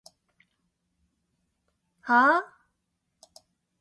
[2.01, 2.43] はぁ？